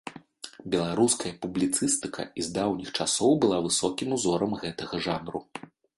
Беларуская 0.75 1.33
публіцыстыка 1.43 2.25
і 2.43 2.45
з 2.47 2.53
даўніх 2.57 2.89
часоў 3.05 3.31
была 3.45 3.57
высокім 3.67 4.07
узорам 4.19 4.51
гэтага 4.65 4.95
жанру. 5.09 5.39